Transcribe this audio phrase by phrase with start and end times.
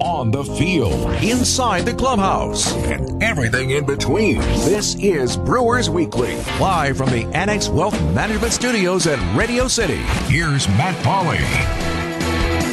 [0.00, 4.38] on the field, inside the clubhouse, and everything in between.
[4.64, 9.98] This is Brewers Weekly, live from the Annex Wealth Management Studios at Radio City.
[10.26, 11.40] Here's Matt Pauley.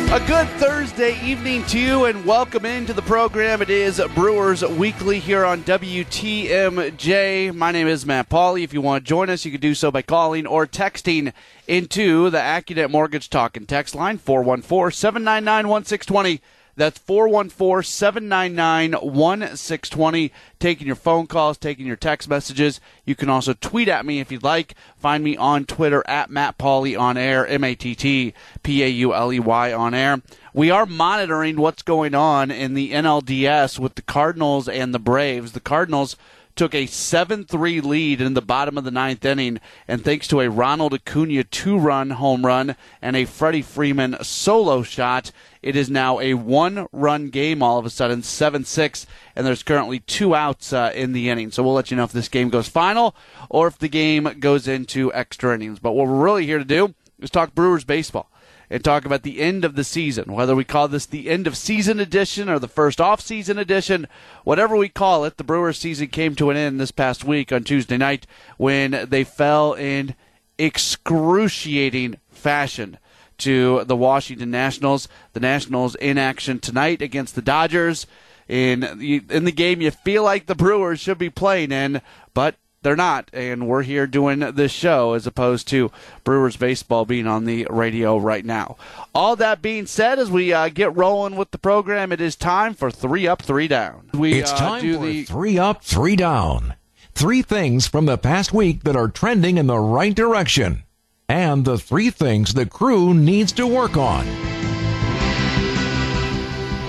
[0.09, 3.61] A good Thursday evening to you, and welcome into the program.
[3.61, 7.53] It is Brewers Weekly here on WTMJ.
[7.53, 8.63] My name is Matt Pauley.
[8.63, 11.33] If you want to join us, you can do so by calling or texting
[11.67, 16.41] into the AccuNet Mortgage Talk and text line 414 799 1620.
[16.77, 20.31] That's 414 799 1620.
[20.59, 22.79] Taking your phone calls, taking your text messages.
[23.03, 24.75] You can also tweet at me if you'd like.
[24.95, 28.87] Find me on Twitter at Matt Pauley on air, M A T T P A
[28.87, 30.21] U L E Y on air.
[30.53, 35.53] We are monitoring what's going on in the NLDS with the Cardinals and the Braves.
[35.53, 36.15] The Cardinals
[36.57, 39.59] took a 7 3 lead in the bottom of the ninth inning.
[39.87, 44.83] And thanks to a Ronald Acuna two run home run and a Freddie Freeman solo
[44.83, 49.07] shot, it is now a one run game all of a sudden, 7 6.
[49.35, 51.51] And there's currently two outs uh, in the inning.
[51.51, 53.15] So we'll let you know if this game goes final
[53.49, 55.79] or if the game goes into extra innings.
[55.79, 58.29] But what we're really here to do is talk Brewers baseball
[58.69, 61.55] and talk about the end of the season, whether we call this the end of
[61.55, 64.07] season edition or the first off season edition,
[64.43, 65.37] whatever we call it.
[65.37, 69.23] The Brewers season came to an end this past week on Tuesday night when they
[69.23, 70.15] fell in
[70.57, 72.97] excruciating fashion
[73.39, 75.07] to the Washington Nationals.
[75.33, 78.07] The Nationals in action tonight against the Dodgers.
[78.47, 78.83] In
[79.29, 82.01] in the game you feel like the Brewers should be playing in,
[82.33, 85.91] but they're not, and we're here doing this show as opposed to
[86.23, 88.77] Brewers baseball being on the radio right now.
[89.13, 92.73] All that being said, as we uh, get rolling with the program, it is time
[92.73, 94.09] for three up, three down.
[94.13, 96.75] We, it's uh, time do for the three up, three down.
[97.13, 100.83] Three things from the past week that are trending in the right direction,
[101.29, 104.27] and the three things the crew needs to work on.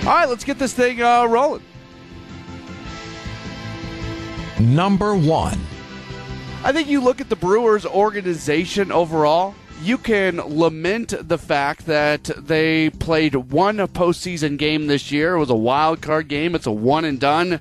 [0.06, 1.62] All right, let's get this thing uh, rolling.
[4.60, 5.58] Number one.
[6.64, 12.24] I think you look at the Brewers organization overall, you can lament the fact that
[12.36, 15.34] they played one postseason game this year.
[15.34, 17.60] It was a wild card game, it's a one and done.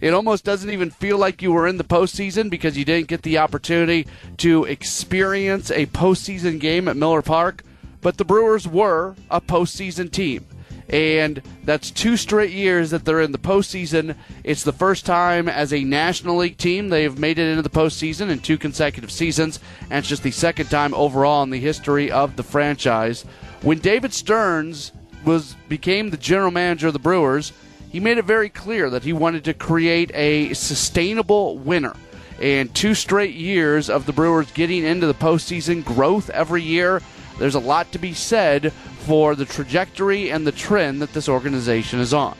[0.00, 3.22] It almost doesn't even feel like you were in the postseason because you didn't get
[3.22, 4.06] the opportunity
[4.38, 7.62] to experience a postseason game at Miller Park.
[8.00, 10.46] But the Brewers were a postseason team
[10.90, 14.16] and that's two straight years that they're in the postseason.
[14.42, 18.28] It's the first time as a National League team they've made it into the postseason
[18.28, 22.34] in two consecutive seasons, and it's just the second time overall in the history of
[22.36, 23.24] the franchise.
[23.62, 24.92] When David Stearns
[25.24, 27.52] was became the general manager of the Brewers,
[27.90, 31.94] he made it very clear that he wanted to create a sustainable winner.
[32.40, 37.02] And two straight years of the Brewers getting into the postseason, growth every year.
[37.38, 41.98] There's a lot to be said for the trajectory and the trend that this organization
[41.98, 42.36] is on.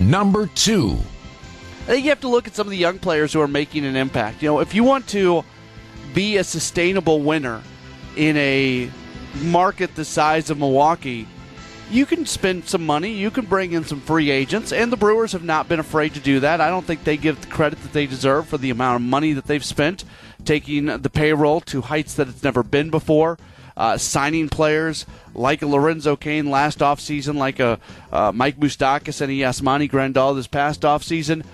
[0.00, 0.98] Number two.
[1.82, 3.84] I think you have to look at some of the young players who are making
[3.84, 4.42] an impact.
[4.42, 5.44] You know, if you want to
[6.14, 7.62] be a sustainable winner
[8.16, 8.90] in a
[9.42, 11.28] market the size of Milwaukee,
[11.94, 15.32] you can spend some money, you can bring in some free agents, and the Brewers
[15.32, 16.60] have not been afraid to do that.
[16.60, 19.32] I don't think they give the credit that they deserve for the amount of money
[19.32, 20.04] that they've spent,
[20.44, 23.38] taking the payroll to heights that it's never been before
[23.76, 27.78] uh, signing players like Lorenzo Cain last offseason, like a
[28.12, 31.44] uh, Mike Moustakas and Yasmani Grandal this past offseason.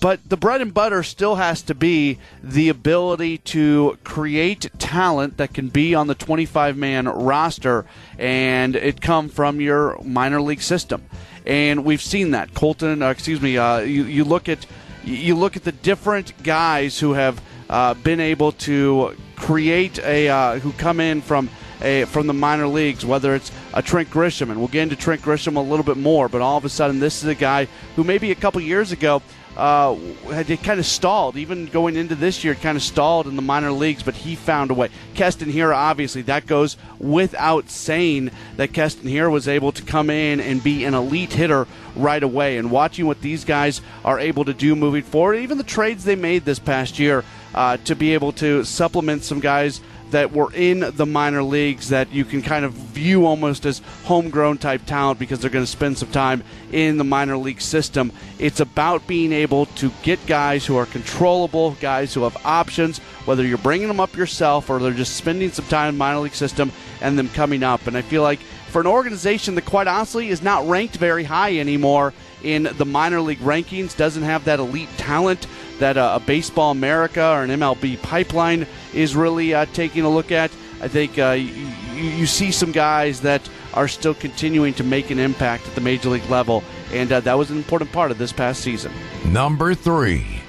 [0.00, 5.52] But the bread and butter still has to be the ability to create talent that
[5.52, 7.84] can be on the 25 man roster
[8.18, 11.04] and it come from your minor league system.
[11.44, 12.54] And we've seen that.
[12.54, 14.66] Colton, uh, excuse me, uh, you, you look at
[15.04, 20.58] you look at the different guys who have uh, been able to create a uh,
[20.58, 21.48] who come in from
[21.82, 25.22] a, from the minor leagues, whether it's a Trent Grisham, and we'll get into Trent
[25.22, 28.04] Grisham a little bit more, but all of a sudden this is a guy who
[28.04, 29.22] maybe a couple years ago
[29.56, 29.94] uh,
[30.32, 33.42] had it kind of stalled, even going into this year, kind of stalled in the
[33.42, 34.88] minor leagues, but he found a way.
[35.14, 40.40] Keston Hiura, obviously, that goes without saying that Keston Hiura was able to come in
[40.40, 41.66] and be an elite hitter
[41.96, 42.58] right away.
[42.58, 46.16] And watching what these guys are able to do moving forward, even the trades they
[46.16, 47.24] made this past year
[47.54, 49.80] uh, to be able to supplement some guys
[50.10, 54.58] that were in the minor leagues that you can kind of view almost as homegrown
[54.58, 56.42] type talent because they're going to spend some time
[56.72, 58.12] in the minor league system.
[58.38, 63.44] It's about being able to get guys who are controllable, guys who have options, whether
[63.44, 66.72] you're bringing them up yourself or they're just spending some time in minor league system
[67.00, 67.86] and them coming up.
[67.86, 68.40] And I feel like
[68.70, 73.20] for an organization that quite honestly is not ranked very high anymore in the minor
[73.20, 75.46] league rankings, doesn't have that elite talent
[75.80, 80.30] that uh, a Baseball America or an MLB pipeline is really uh, taking a look
[80.30, 80.50] at.
[80.80, 81.52] I think uh, you,
[81.94, 86.08] you see some guys that are still continuing to make an impact at the major
[86.08, 86.62] league level,
[86.92, 88.92] and uh, that was an important part of this past season.
[89.26, 90.40] Number three.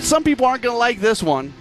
[0.00, 1.52] Some people aren't going to like this one.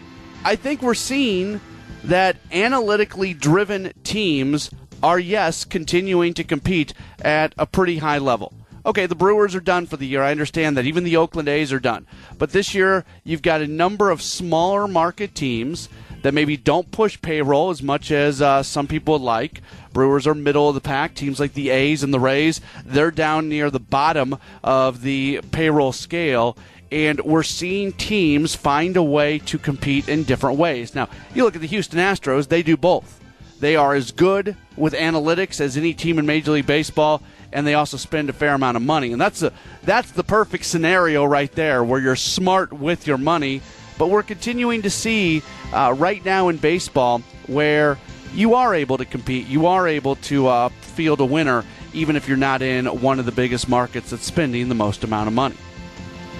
[0.44, 1.62] I think we're seeing
[2.04, 4.70] that analytically driven teams
[5.02, 8.54] are, yes, continuing to compete at a pretty high level.
[8.86, 10.22] Okay, the Brewers are done for the year.
[10.22, 10.86] I understand that.
[10.86, 12.06] Even the Oakland A's are done.
[12.38, 15.90] But this year, you've got a number of smaller market teams
[16.22, 19.62] that maybe don't push payroll as much as uh, some people would like.
[19.92, 21.16] Brewers are middle of the pack.
[21.16, 25.92] Teams like the A's and the Rays, they're down near the bottom of the payroll
[25.92, 26.56] scale.
[26.92, 30.94] And we're seeing teams find a way to compete in different ways.
[30.94, 33.20] Now, you look at the Houston Astros, they do both.
[33.60, 37.22] They are as good with analytics as any team in Major League Baseball,
[37.56, 39.14] and they also spend a fair amount of money.
[39.14, 39.54] And that's a
[39.84, 43.62] that's the perfect scenario right there, where you're smart with your money.
[43.98, 45.42] But we're continuing to see
[45.72, 47.98] uh, right now in baseball where
[48.34, 51.64] you are able to compete, you are able to uh, field a winner,
[51.94, 55.30] even if you're not in one of the biggest markets that's spending the most amount
[55.30, 55.56] of money.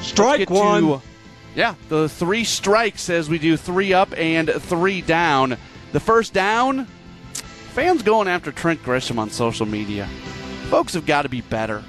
[0.02, 0.82] Strike one.
[0.82, 1.02] To,
[1.56, 5.56] yeah, the three strikes as we do three up and three down.
[5.94, 6.88] The first down,
[7.72, 10.10] fans going after Trent Grisham on social media.
[10.70, 11.84] Folks have got to be better.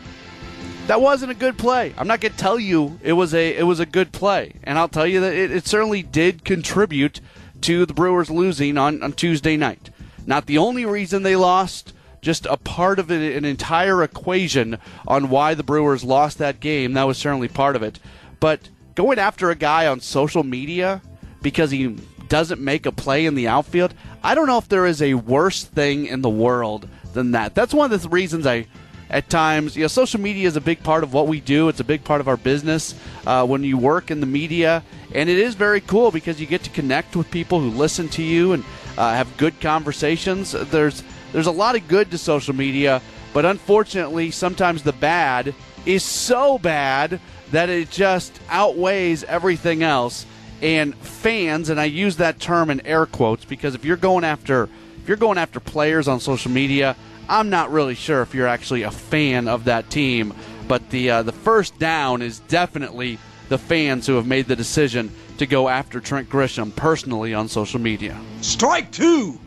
[0.87, 1.95] That wasn't a good play.
[1.99, 4.79] I'm not going to tell you it was a it was a good play, and
[4.79, 7.21] I'll tell you that it, it certainly did contribute
[7.63, 9.91] to the Brewers losing on, on Tuesday night.
[10.27, 14.79] Not the only reason they lost, just a part of an entire equation
[15.09, 16.93] on why the Brewers lost that game.
[16.93, 17.99] That was certainly part of it.
[18.39, 21.01] But going after a guy on social media
[21.43, 21.97] because he
[22.29, 25.65] doesn't make a play in the outfield, I don't know if there is a worse
[25.65, 27.55] thing in the world than that.
[27.55, 28.67] That's one of the reasons I,
[29.11, 31.69] at times, you know, social media is a big part of what we do.
[31.69, 32.95] It's a big part of our business
[33.27, 36.63] uh, when you work in the media, and it is very cool because you get
[36.65, 38.65] to connect with people who listen to you and
[38.97, 40.53] uh, have good conversations.
[40.53, 41.03] There's
[41.33, 43.03] there's a lot of good to social media,
[43.33, 45.55] but unfortunately, sometimes the bad
[45.85, 47.21] is so bad
[47.51, 50.27] that it just outweighs everything else.
[50.63, 54.71] And fans, and I use that term in air quotes because if you're going after
[55.07, 56.97] if you're going after players on social media,
[57.29, 60.35] I'm not really sure if you're actually a fan of that team.
[60.67, 65.13] But the uh, the first down is definitely the fans who have made the decision
[65.39, 68.21] to go after Trent Grisham personally on social media.
[68.41, 69.39] Strike two.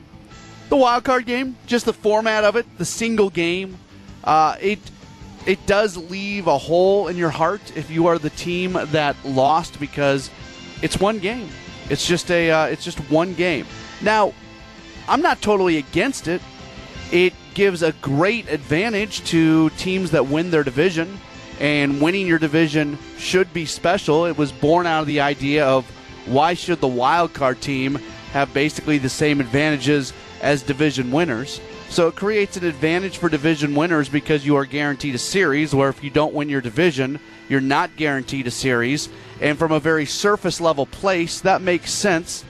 [0.70, 3.78] The wild card game, just the format of it, the single game,
[4.24, 4.80] uh, it
[5.46, 9.78] it does leave a hole in your heart if you are the team that lost
[9.78, 10.30] because
[10.82, 11.50] it's one game.
[11.90, 13.66] It's just a uh, it's just one game.
[14.02, 14.34] Now,
[15.10, 16.42] I'm not totally against it.
[17.12, 21.20] It gives a great advantage to teams that win their division
[21.60, 24.26] and winning your division should be special.
[24.26, 25.86] It was born out of the idea of
[26.28, 27.96] why should the wild card team
[28.34, 31.60] have basically the same advantages as division winners?
[31.90, 35.90] So it creates an advantage for division winners because you are guaranteed a series, where
[35.90, 37.20] if you don't win your division,
[37.50, 39.10] you're not guaranteed a series.
[39.42, 42.46] And from a very surface level place, that makes sense.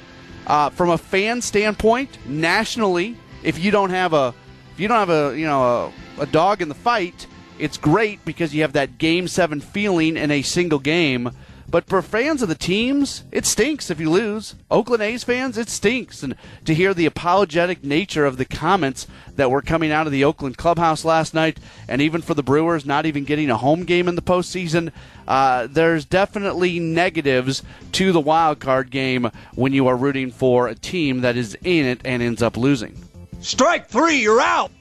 [0.49, 4.33] Uh, from a fan standpoint, nationally, if you don't have a
[4.73, 7.27] if you don't have a you know a, a dog in the fight,
[7.59, 11.29] it's great because you have that game seven feeling in a single game.
[11.69, 14.55] But for fans of the teams, it stinks if you lose.
[14.71, 16.23] Oakland A's fans, it stinks.
[16.23, 16.35] And
[16.65, 19.05] to hear the apologetic nature of the comments
[19.35, 22.85] that were coming out of the Oakland clubhouse last night, and even for the Brewers
[22.85, 24.91] not even getting a home game in the postseason,
[25.27, 27.61] uh, there's definitely negatives
[27.91, 31.85] to the wild card game when you are rooting for a team that is in
[31.85, 32.97] it and ends up losing.
[33.41, 34.71] Strike three, you're out.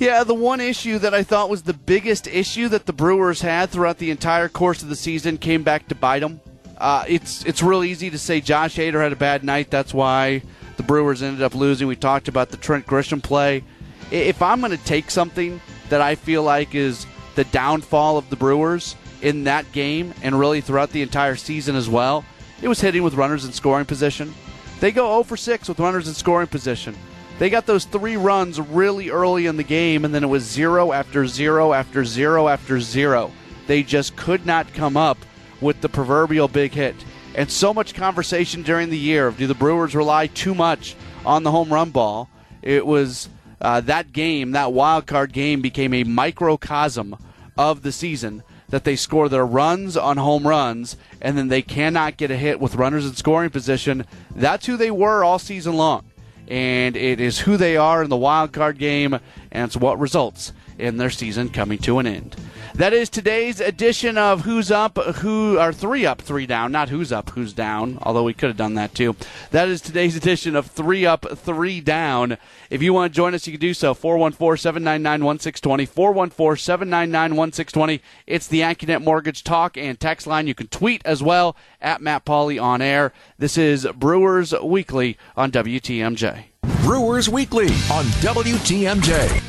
[0.00, 3.68] Yeah, the one issue that I thought was the biggest issue that the Brewers had
[3.68, 6.40] throughout the entire course of the season came back to bite them.
[6.78, 9.70] Uh, it's it's real easy to say Josh Hader had a bad night.
[9.70, 10.40] That's why
[10.78, 11.86] the Brewers ended up losing.
[11.86, 13.62] We talked about the Trent Grisham play.
[14.10, 18.36] If I'm going to take something that I feel like is the downfall of the
[18.36, 22.24] Brewers in that game and really throughout the entire season as well,
[22.62, 24.32] it was hitting with runners in scoring position.
[24.80, 26.96] They go 0 for 6 with runners in scoring position.
[27.40, 30.92] They got those three runs really early in the game, and then it was zero
[30.92, 33.32] after zero after zero after zero.
[33.66, 35.16] They just could not come up
[35.58, 36.94] with the proverbial big hit.
[37.34, 40.94] And so much conversation during the year of do the Brewers rely too much
[41.24, 42.28] on the home run ball?
[42.60, 47.16] It was uh, that game, that wild card game, became a microcosm
[47.56, 52.18] of the season that they score their runs on home runs and then they cannot
[52.18, 54.04] get a hit with runners in scoring position.
[54.36, 56.09] That's who they were all season long
[56.50, 59.20] and it is who they are in the wild card game,
[59.52, 62.36] and what results in their season coming to an end.
[62.74, 66.72] That is today's edition of Who's Up, Who are Three Up, Three Down.
[66.72, 69.16] Not Who's Up, Who's Down, although we could have done that too.
[69.50, 72.38] That is today's edition of Three Up, Three Down.
[72.70, 73.92] If you want to join us, you can do so.
[73.92, 75.86] 414 799 1620.
[75.86, 78.02] 414 799 1620.
[78.26, 80.46] It's the AccuNet Mortgage Talk and text line.
[80.46, 83.12] You can tweet as well at Matt Pauley on air.
[83.38, 86.49] This is Brewers Weekly on WTMJ.
[86.62, 89.42] Brewers Weekly on WTMJ.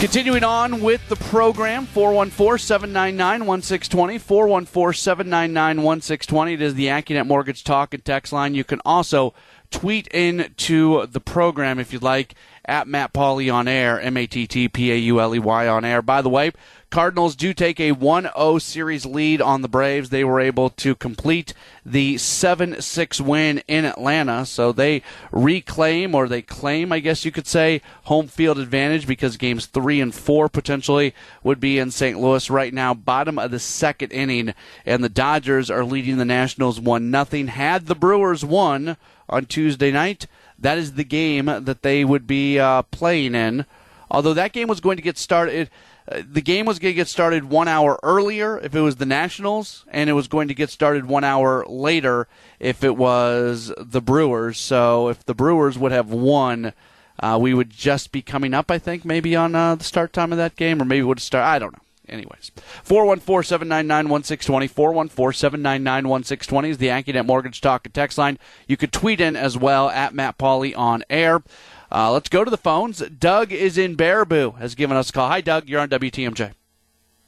[0.00, 4.18] Continuing on with the program, 414 799 1620.
[4.18, 6.52] 414 799 1620.
[6.52, 8.54] It is the AccuNet Mortgage Talk and Text line.
[8.54, 9.34] You can also
[9.70, 14.26] tweet in to the program if you'd like at Matt Pauley on air, M A
[14.26, 16.00] T T P A U L E Y on air.
[16.00, 16.52] By the way,
[16.90, 20.08] Cardinals do take a 1 0 series lead on the Braves.
[20.08, 21.52] They were able to complete
[21.84, 24.46] the 7 6 win in Atlanta.
[24.46, 29.36] So they reclaim, or they claim, I guess you could say, home field advantage because
[29.36, 32.18] games 3 and 4 potentially would be in St.
[32.18, 34.54] Louis right now, bottom of the second inning.
[34.86, 37.46] And the Dodgers are leading the Nationals 1 0.
[37.48, 38.96] Had the Brewers won
[39.28, 40.26] on Tuesday night,
[40.58, 43.66] that is the game that they would be uh, playing in.
[44.10, 45.68] Although that game was going to get started
[46.10, 49.06] uh, the game was going to get started one hour earlier if it was the
[49.06, 54.00] Nationals, and it was going to get started one hour later if it was the
[54.00, 54.58] Brewers.
[54.58, 56.72] So if the Brewers would have won,
[57.20, 60.32] uh, we would just be coming up, I think, maybe on uh, the start time
[60.32, 61.44] of that game, or maybe would start.
[61.44, 61.82] I don't know.
[62.08, 62.52] Anyways,
[62.84, 64.66] 414 799 1620.
[64.68, 68.38] 414 799 1620 is the AccuNet Mortgage Talk and Text line.
[68.66, 71.42] You could tweet in as well at Matt Pauley on air.
[71.90, 72.98] Uh, let's go to the phones.
[72.98, 75.28] Doug is in Baraboo, has given us a call.
[75.28, 75.68] Hi, Doug.
[75.68, 76.52] You're on WTMJ.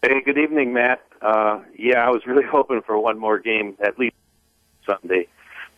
[0.03, 1.03] Hey, good evening, Matt.
[1.23, 4.17] Uh, yeah, I was really hoping for one more game, at least
[4.87, 5.29] Sunday.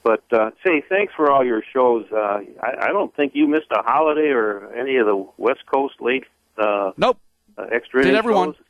[0.02, 2.06] But uh, say, thanks for all your shows.
[2.12, 5.94] Uh, I, I don't think you missed a holiday or any of the West Coast
[6.00, 6.24] late.
[6.58, 7.18] Uh, nope.
[7.56, 8.02] Uh, extra.
[8.02, 8.54] Did everyone?
[8.54, 8.62] Shows.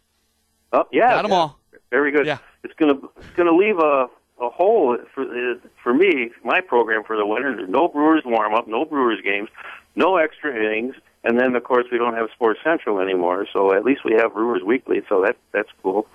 [0.74, 1.10] Oh, yeah.
[1.10, 1.36] Got them yeah.
[1.38, 1.58] all.
[1.90, 2.26] Very good.
[2.26, 2.38] Yeah.
[2.64, 4.08] It's gonna it's gonna leave a
[4.40, 7.54] a hole for uh, for me, my program for the winter.
[7.56, 9.48] There's no Brewers warm up, no Brewers games,
[9.94, 10.94] no extra innings,
[11.24, 13.46] and then of course we don't have Sports Central anymore.
[13.52, 16.06] So at least we have Brewers Weekly, so that that's cool.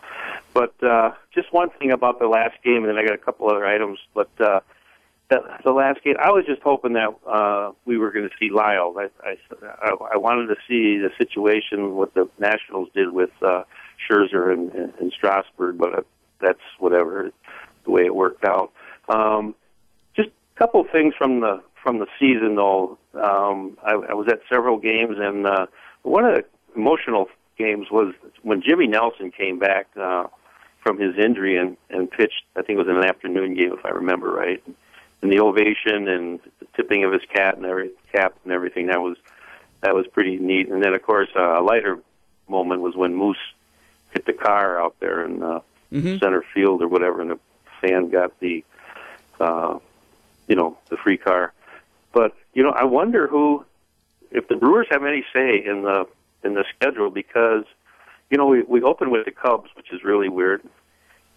[0.53, 3.49] But uh, just one thing about the last game, and then I got a couple
[3.49, 3.99] other items.
[4.13, 4.61] But uh,
[5.29, 8.49] the, the last game, I was just hoping that uh, we were going to see
[8.49, 8.95] Lyle.
[8.97, 13.63] I, I I wanted to see the situation what the Nationals did with uh,
[14.09, 16.05] Scherzer and, and Strasburg, but
[16.39, 17.31] that's whatever
[17.83, 18.71] the way it worked out.
[19.09, 19.55] Um,
[20.15, 22.97] just a couple things from the from the season, though.
[23.17, 25.67] Um, I, I was at several games, and uh,
[26.03, 26.45] one of the
[26.75, 30.27] emotional games was when Jimmy Nelson came back uh,
[30.81, 32.43] from his injury and, and pitched.
[32.55, 34.63] I think it was an afternoon game, if I remember right.
[35.21, 39.01] And the ovation and the tipping of his cap and every cap and everything that
[39.01, 39.17] was
[39.81, 40.69] that was pretty neat.
[40.69, 41.99] And then, of course, uh, a lighter
[42.47, 43.37] moment was when Moose
[44.11, 45.59] hit the car out there in uh,
[45.91, 46.17] mm-hmm.
[46.17, 47.39] center field or whatever, and the
[47.81, 48.63] fan got the
[49.39, 49.79] uh,
[50.47, 51.53] you know the free car.
[52.13, 53.63] But you know, I wonder who,
[54.31, 56.07] if the Brewers have any say in the
[56.43, 57.65] in the schedule because
[58.31, 60.63] you know we we open with the Cubs, which is really weird.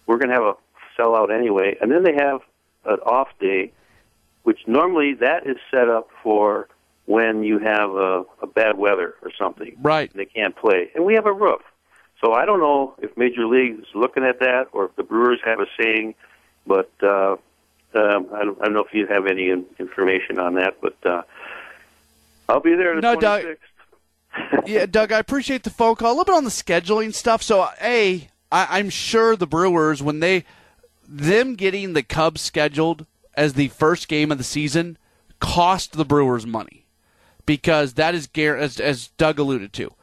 [0.07, 0.55] We're going to have a
[0.99, 2.41] sellout anyway, and then they have
[2.85, 3.71] an off day,
[4.43, 6.67] which normally that is set up for
[7.05, 9.77] when you have a, a bad weather or something.
[9.79, 10.11] Right.
[10.15, 11.61] They can't play, and we have a roof.
[12.25, 15.39] So I don't know if Major League is looking at that or if the Brewers
[15.45, 16.15] have a saying,
[16.65, 17.35] but uh,
[17.95, 20.75] um, I, don't, I don't know if you have any in, information on that.
[20.81, 21.23] But uh,
[22.49, 23.21] I'll be there the no, 26th.
[23.21, 23.57] Doug,
[24.65, 26.09] yeah, Doug, I appreciate the phone call.
[26.09, 27.43] A little bit on the scheduling stuff.
[27.43, 30.45] So, a, I, I'm sure the Brewers when they
[31.07, 33.05] them getting the Cubs scheduled
[33.35, 34.97] as the first game of the season
[35.39, 36.85] cost the Brewers money
[37.45, 39.93] because that is as, as Doug alluded to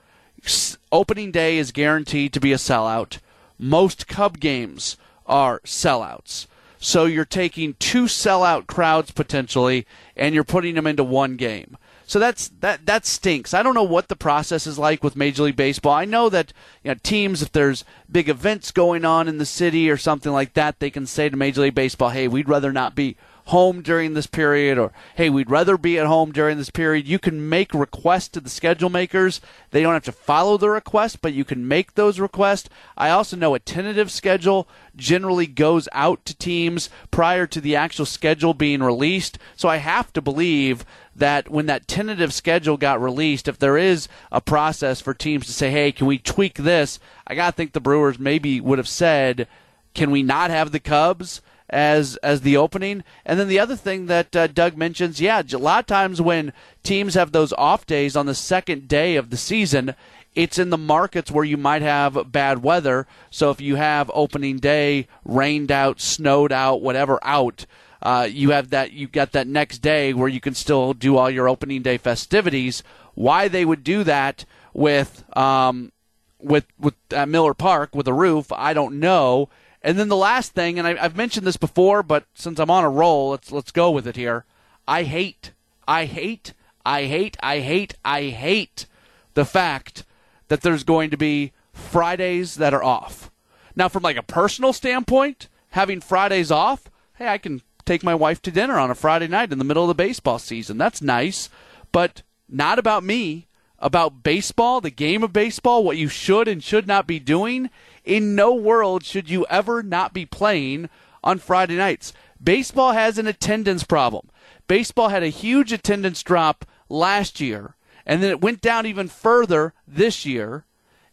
[0.92, 3.18] opening day is guaranteed to be a sellout.
[3.58, 6.46] Most Cub games are sellouts.
[6.78, 11.76] So you're taking two sellout crowds potentially and you're putting them into one game.
[12.06, 13.52] So that's that that stinks.
[13.52, 15.92] I don't know what the process is like with Major League Baseball.
[15.92, 19.90] I know that you know, teams, if there's big events going on in the city
[19.90, 22.94] or something like that, they can say to Major League Baseball, "Hey, we'd rather not
[22.94, 27.08] be home during this period or hey we'd rather be at home during this period.
[27.08, 29.40] You can make requests to the schedule makers.
[29.70, 32.68] They don't have to follow the request but you can make those requests.
[32.96, 38.04] I also know a tentative schedule generally goes out to teams prior to the actual
[38.04, 39.38] schedule being released.
[39.56, 40.84] So i have to believe
[41.16, 45.54] that when that tentative schedule got released if there is a process for teams to
[45.54, 47.00] say hey can we tweak this?
[47.26, 49.48] I got to think the brewers maybe would have said
[49.94, 51.40] can we not have the cubs
[51.70, 53.04] as as the opening.
[53.24, 56.52] And then the other thing that uh, Doug mentions, yeah, a lot of times when
[56.82, 59.94] teams have those off days on the second day of the season,
[60.34, 63.06] it's in the markets where you might have bad weather.
[63.30, 67.66] So if you have opening day rained out, snowed out, whatever out,
[68.00, 71.30] uh, you have that you got that next day where you can still do all
[71.30, 72.82] your opening day festivities.
[73.14, 75.90] Why they would do that with um,
[76.38, 76.94] with with
[77.26, 79.48] Miller Park with a roof, I don't know.
[79.82, 82.84] And then the last thing, and I, I've mentioned this before, but since I'm on
[82.84, 84.44] a roll, let's let's go with it here.
[84.86, 85.52] I hate,
[85.86, 86.52] I hate,
[86.84, 88.86] I hate, I hate, I hate
[89.34, 90.04] the fact
[90.48, 93.30] that there's going to be Fridays that are off.
[93.76, 98.42] Now, from like a personal standpoint, having Fridays off, hey, I can take my wife
[98.42, 100.76] to dinner on a Friday night in the middle of the baseball season.
[100.76, 101.48] That's nice,
[101.92, 103.46] but not about me.
[103.80, 107.70] About baseball, the game of baseball, what you should and should not be doing.
[108.08, 110.88] In no world should you ever not be playing
[111.22, 112.14] on Friday nights.
[112.42, 114.30] Baseball has an attendance problem.
[114.66, 117.74] Baseball had a huge attendance drop last year
[118.08, 120.64] and then it went down even further this year.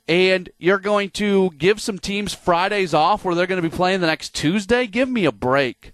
[0.08, 4.00] And you're going to give some teams Fridays off where they're going to be playing
[4.00, 4.88] the next Tuesday?
[4.88, 5.92] Give me a break.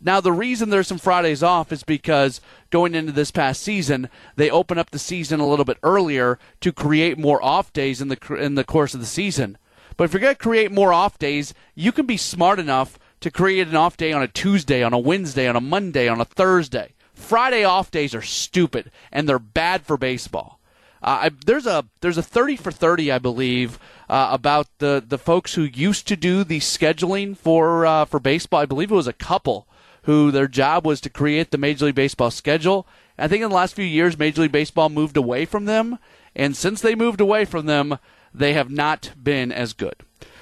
[0.00, 4.50] Now, the reason there's some Fridays off is because going into this past season, they
[4.50, 8.34] open up the season a little bit earlier to create more off days in the
[8.38, 9.56] in the course of the season.
[9.96, 13.30] But if you're going to create more off days, you can be smart enough to
[13.30, 16.24] create an off day on a Tuesday, on a Wednesday, on a Monday, on a
[16.24, 16.94] Thursday.
[17.14, 20.60] Friday off days are stupid and they're bad for baseball.
[21.02, 25.18] Uh, I, there's a there's a 30 for 30, I believe, uh, about the, the
[25.18, 28.60] folks who used to do the scheduling for uh, for baseball.
[28.60, 29.68] I believe it was a couple
[30.04, 32.86] who their job was to create the Major League Baseball schedule.
[33.18, 35.98] I think in the last few years, Major League Baseball moved away from them,
[36.34, 37.98] and since they moved away from them,
[38.34, 39.94] they have not been as good.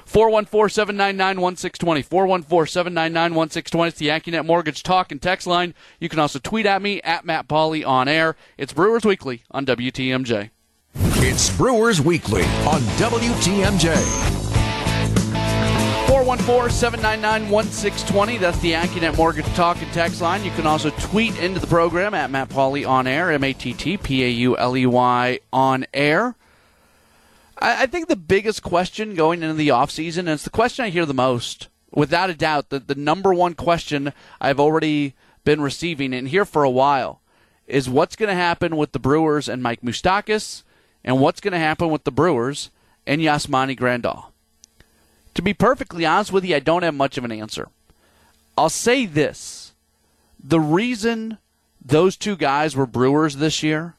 [0.07, 2.03] 414 799 1620.
[2.03, 3.89] 414 799 1620.
[3.89, 5.75] It's the AccuNet Mortgage Talk and Text line.
[6.01, 8.37] You can also tweet at me at Matt Pauley on air.
[8.59, 10.51] It's Brewers Weekly on WTMJ.
[10.95, 14.43] It's Brewers Weekly on WTMJ.
[16.09, 18.37] 414 799 1620.
[18.37, 20.45] That's the AccuNet Mortgage Talk and Text line.
[20.45, 23.73] You can also tweet into the program at Matt Pauley on air, M A T
[23.73, 26.37] T P A U L E Y on air.
[27.63, 30.91] I, I think the biggest question going into the offseason, and it's the question I
[30.91, 36.13] hear the most, without a doubt, the, the number one question I've already been receiving
[36.13, 37.21] and here for a while
[37.67, 40.65] is what's going to happen with the Brewers and Mike Moustakas,
[41.05, 42.71] and what's going to happen with the Brewers
[43.07, 44.27] and Yasmani Grandal.
[45.35, 47.69] To be perfectly honest with you, I don't have much of an answer.
[48.59, 49.73] I'll say this.
[50.43, 51.39] The reason
[51.85, 53.95] those two guys were Brewers this year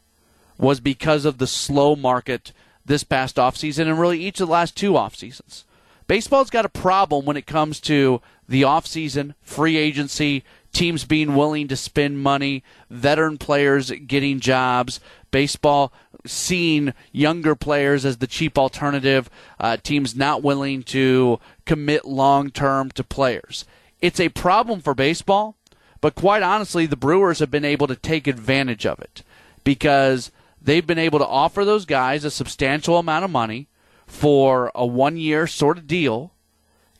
[0.57, 2.53] was because of the slow market
[2.85, 5.65] this past offseason and really each of the last two off seasons.
[6.07, 10.43] Baseball's got a problem when it comes to the offseason, free agency,
[10.73, 14.99] teams being willing to spend money, veteran players getting jobs,
[15.31, 15.93] baseball
[16.25, 22.91] seeing younger players as the cheap alternative, uh, teams not willing to commit long term
[22.91, 23.65] to players.
[24.01, 25.55] It's a problem for baseball,
[26.01, 29.23] but quite honestly, the Brewers have been able to take advantage of it
[29.63, 30.31] because
[30.63, 33.67] they've been able to offer those guys a substantial amount of money
[34.07, 36.33] for a one year sort of deal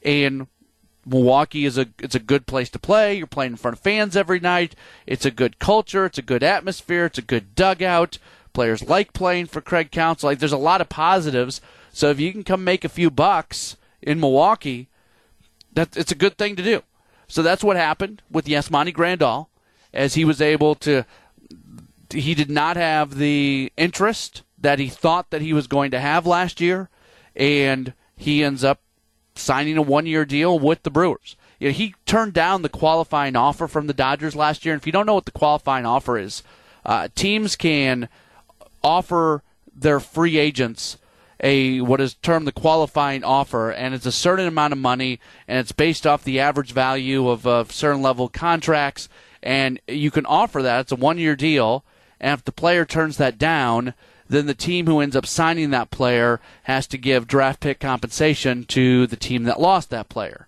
[0.04, 0.48] and
[1.06, 3.16] Milwaukee is a it's a good place to play.
[3.16, 4.76] You're playing in front of fans every night.
[5.06, 6.06] It's a good culture.
[6.06, 7.06] It's a good atmosphere.
[7.06, 8.20] It's a good dugout.
[8.54, 10.30] Players like playing for Craig Counsell.
[10.30, 11.60] Like there's a lot of positives.
[11.92, 14.88] So if you can come make a few bucks in Milwaukee,
[15.74, 16.84] that it's a good thing to do.
[17.28, 19.48] So that's what happened with Yasmani Grandal,
[19.94, 21.06] as he was able to
[22.14, 26.26] he did not have the interest that he thought that he was going to have
[26.26, 26.90] last year,
[27.36, 28.80] and he ends up
[29.36, 31.36] signing a one-year deal with the Brewers.
[31.60, 34.74] You know, he turned down the qualifying offer from the Dodgers last year.
[34.74, 36.44] And if you don't know what the qualifying offer is,
[36.86, 38.10] uh, teams can
[38.84, 39.44] offer
[39.76, 40.98] their free agents
[41.40, 45.60] a what is termed the qualifying offer, and it's a certain amount of money, and
[45.60, 49.10] it's based off the average value of a certain level contracts,
[49.42, 50.82] and you can offer that.
[50.82, 51.84] It's a one-year deal,
[52.24, 53.94] and if the player turns that down,
[54.30, 58.64] then the team who ends up signing that player has to give draft pick compensation
[58.64, 60.48] to the team that lost that player.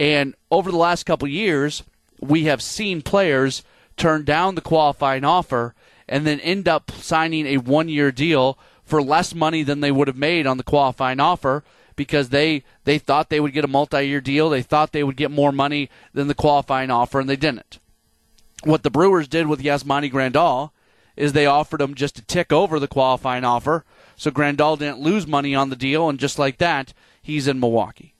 [0.00, 1.84] And over the last couple years,
[2.20, 3.62] we have seen players
[3.96, 5.76] turn down the qualifying offer
[6.08, 10.08] and then end up signing a one year deal for less money than they would
[10.08, 11.62] have made on the qualifying offer
[11.94, 14.50] because they they thought they would get a multi-year deal.
[14.50, 17.78] They thought they would get more money than the qualifying offer, and they didn't.
[18.64, 20.72] What the Brewers did with Yasmani Grandal
[21.16, 23.84] is they offered him just to tick over the qualifying offer.
[24.16, 28.14] So Grandal didn't lose money on the deal, and just like that, he's in Milwaukee.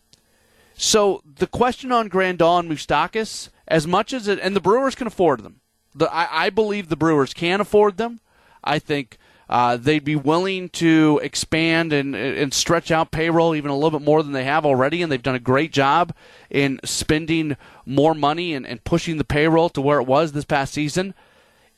[0.75, 5.07] So the question on Grandal and Moustakas, as much as it, and the Brewers can
[5.07, 5.61] afford them.
[5.95, 8.21] The, I, I believe the Brewers can afford them.
[8.65, 13.75] I think uh, they'd be willing to expand and, and stretch out payroll even a
[13.75, 16.15] little bit more than they have already, and they've done a great job
[16.49, 20.73] in spending more money and, and pushing the payroll to where it was this past
[20.73, 21.13] season.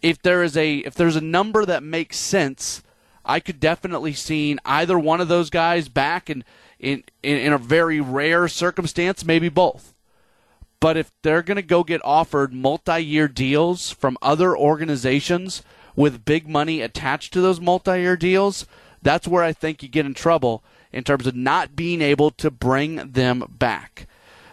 [0.05, 2.83] If there is a if there's a number that makes sense,
[3.25, 6.45] I could definitely see either one of those guys back and
[6.79, 9.95] in, in, in a very rare circumstance, maybe both.
[10.79, 15.63] But if they're going to go get offered multi year deals from other organizations
[15.97, 18.67] with big money attached to those multi year deals,
[19.01, 20.63] that's where I think you get in trouble
[20.93, 24.07] in terms of not being able to bring them back.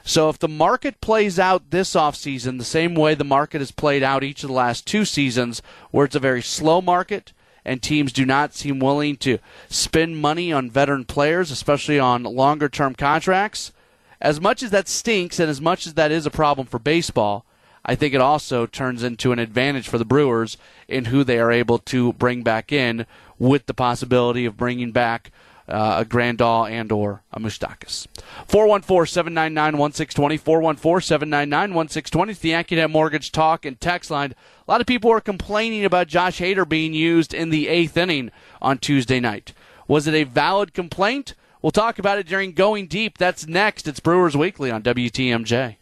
[0.03, 4.03] So if the market plays out this offseason the same way the market has played
[4.03, 5.61] out each of the last two seasons,
[5.91, 7.33] where it's a very slow market
[7.63, 9.37] and teams do not seem willing to
[9.69, 13.71] spend money on veteran players, especially on longer term contracts,
[14.19, 17.45] as much as that stinks and as much as that is a problem for baseball,
[17.83, 21.51] I think it also turns into an advantage for the Brewers in who they are
[21.51, 23.07] able to bring back in
[23.39, 25.31] with the possibility of bringing back
[25.71, 28.05] uh, a Grandal and or a Moustakas.
[28.49, 32.29] 414-799-1620, 414-799-1620.
[32.29, 34.35] It's the Mortgage Talk and Text line.
[34.67, 38.31] A lot of people are complaining about Josh Hader being used in the eighth inning
[38.61, 39.53] on Tuesday night.
[39.87, 41.33] Was it a valid complaint?
[41.61, 43.17] We'll talk about it during Going Deep.
[43.17, 43.87] That's next.
[43.87, 45.77] It's Brewers Weekly on WTMJ.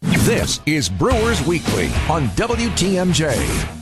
[0.00, 3.79] This is Brewers Weekly on WTMJ.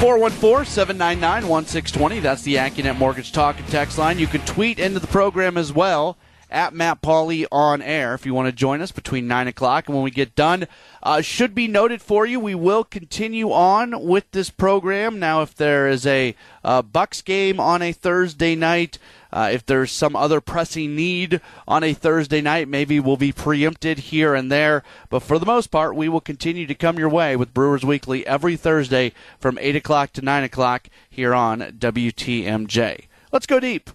[0.00, 2.20] 414 799 1620.
[2.20, 4.20] That's the AccuNet Mortgage Talk and Text line.
[4.20, 6.16] You can tweet into the program as well
[6.48, 9.96] at Matt Pauley on air if you want to join us between 9 o'clock and
[9.96, 10.68] when we get done.
[11.02, 15.18] Uh, should be noted for you, we will continue on with this program.
[15.18, 18.98] Now, if there is a uh, Bucks game on a Thursday night,
[19.32, 23.98] uh, if there's some other pressing need on a Thursday night, maybe we'll be preempted
[23.98, 24.82] here and there.
[25.10, 28.26] But for the most part, we will continue to come your way with Brewers Weekly
[28.26, 33.04] every Thursday from 8 o'clock to 9 o'clock here on WTMJ.
[33.32, 33.90] Let's go deep.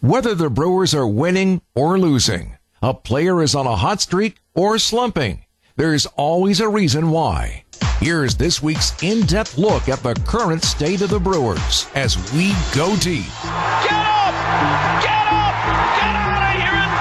[0.00, 4.78] Whether the Brewers are winning or losing, a player is on a hot streak or
[4.78, 5.44] slumping,
[5.76, 7.64] there's always a reason why.
[8.00, 12.54] Here's this week's in depth look at the current state of the Brewers as we
[12.74, 13.26] go deep.
[13.26, 14.32] Get up!
[15.02, 15.54] Get up!
[16.00, 16.94] Get out of here and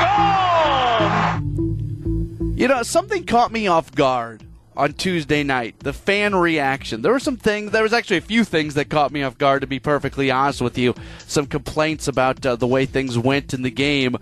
[2.44, 2.58] gone!
[2.58, 4.44] You know, something caught me off guard
[4.76, 5.80] on Tuesday night.
[5.80, 7.02] The fan reaction.
[7.02, 7.72] There were some things.
[7.72, 9.62] There was actually a few things that caught me off guard.
[9.62, 10.94] To be perfectly honest with you,
[11.28, 14.18] some complaints about uh, the way things went in the game.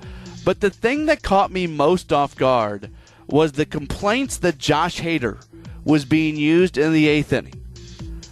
[0.46, 2.92] But the thing that caught me most off guard
[3.26, 5.44] was the complaints that Josh Hader
[5.88, 7.54] was being used in the eighth inning.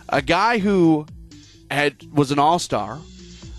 [0.10, 1.06] A guy who
[1.72, 3.00] had was an all star,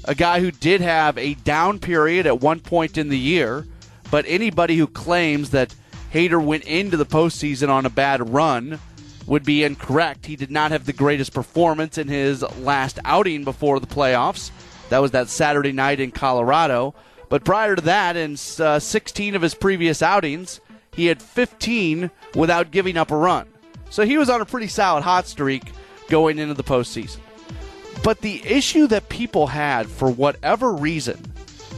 [0.05, 3.67] a guy who did have a down period at one point in the year,
[4.11, 5.75] but anybody who claims that
[6.13, 8.79] Hader went into the postseason on a bad run
[9.27, 10.27] would be incorrect.
[10.27, 14.51] He did not have the greatest performance in his last outing before the playoffs.
[14.91, 16.95] That was that Saturday night in Colorado.
[17.31, 20.61] But prior to that, in uh, 16 of his previous outings,
[20.93, 23.49] he had 15 without giving up a run.
[23.97, 25.63] So he was on a pretty solid hot streak
[26.11, 27.21] going into the postseason.
[28.05, 31.19] But the issue that people had, for whatever reason,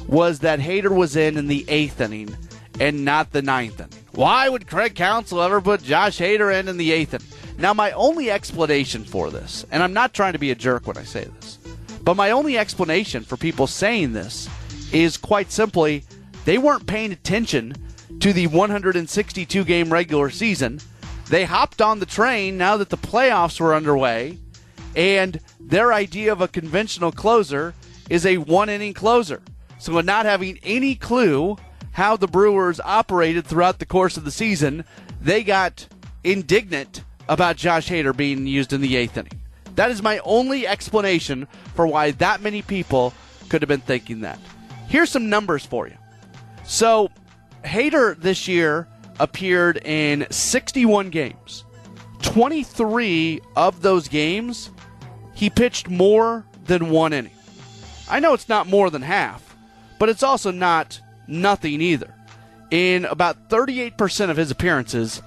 [0.09, 2.37] was that Hader was in in the eighth inning
[2.81, 3.93] and not the ninth inning.
[4.15, 7.29] Why would Craig Counsell ever put Josh Hader in in the eighth inning?
[7.57, 10.99] Now, my only explanation for this, and I'm not trying to be a jerk when
[10.99, 11.61] I say this,
[12.03, 14.49] but my only explanation for people saying this
[14.93, 16.03] is quite simply
[16.47, 17.77] they weren't paying attention
[18.19, 20.81] to the 162 game regular season.
[21.29, 24.39] They hopped on the train now that the playoffs were underway,
[24.97, 27.75] and their idea of a conventional closer
[28.09, 29.43] is a one inning closer.
[29.79, 31.57] So, not having any clue
[31.93, 34.85] how the Brewers operated throughout the course of the season,
[35.21, 35.87] they got
[36.25, 39.41] indignant about Josh Hader being used in the eighth inning.
[39.75, 43.13] That is my only explanation for why that many people
[43.49, 44.39] could have been thinking that.
[44.89, 45.97] Here's some numbers for you.
[46.65, 47.11] So,
[47.65, 48.89] Hader this year
[49.21, 51.65] appeared in 61 games.
[52.23, 54.71] 23 of those games,
[55.35, 57.33] he pitched more than one inning.
[58.11, 59.57] I know it's not more than half,
[59.99, 62.15] but it's also not nothing either.
[62.71, 65.23] In about 38% of his appearances,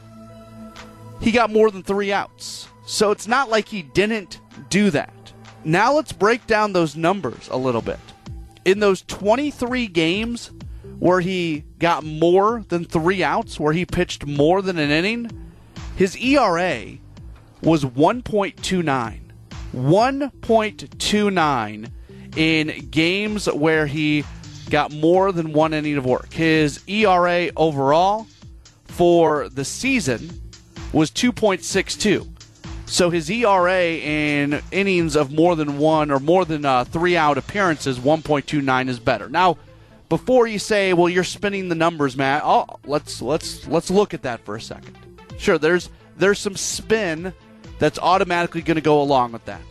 [1.21, 2.67] he got more than three outs.
[2.85, 5.13] So it's not like he didn't do that.
[5.63, 7.99] Now let's break down those numbers a little bit.
[8.65, 10.51] In those 23 games
[11.01, 15.31] where he got more than three outs, where he pitched more than an inning,
[15.95, 16.95] his ERA
[17.63, 19.19] was 1.29.
[19.73, 21.91] 1.29
[22.37, 24.23] in games where he
[24.69, 26.31] got more than one inning of work.
[26.31, 28.27] His ERA overall
[28.83, 30.39] for the season
[30.93, 32.27] was 2.62.
[32.85, 37.39] So his ERA in innings of more than one or more than uh, three out
[37.39, 39.27] appearances, 1.29 is better.
[39.27, 39.57] Now,
[40.11, 44.23] before you say, "Well, you're spinning the numbers, Matt," oh, let's let's let's look at
[44.23, 44.97] that for a second.
[45.37, 47.33] Sure, there's there's some spin
[47.79, 49.61] that's automatically going to go along with that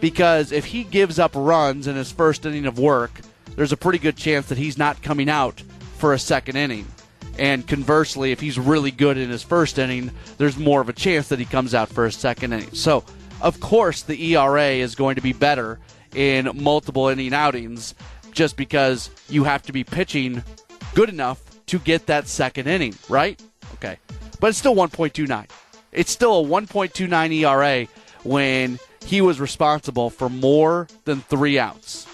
[0.00, 3.20] because if he gives up runs in his first inning of work,
[3.56, 5.60] there's a pretty good chance that he's not coming out
[5.98, 6.86] for a second inning.
[7.38, 11.28] And conversely, if he's really good in his first inning, there's more of a chance
[11.28, 12.72] that he comes out for a second inning.
[12.72, 13.04] So,
[13.42, 15.78] of course, the ERA is going to be better
[16.14, 17.94] in multiple inning outings
[18.34, 20.42] just because you have to be pitching
[20.94, 23.40] good enough to get that second inning, right?
[23.74, 23.98] Okay.
[24.40, 25.46] But it's still 1.29.
[25.92, 27.86] It's still a 1.29 ERA
[28.24, 32.06] when he was responsible for more than three outs.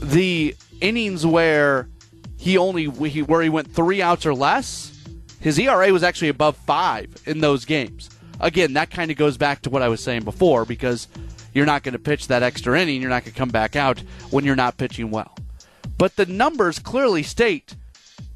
[0.00, 1.88] The innings where
[2.36, 4.92] he only where he went three outs or less,
[5.40, 8.10] his ERA was actually above five in those games.
[8.40, 11.08] Again, that kind of goes back to what I was saying before because
[11.54, 13.00] you're not going to pitch that extra inning.
[13.00, 15.34] You're not going to come back out when you're not pitching well.
[15.96, 17.76] But the numbers clearly state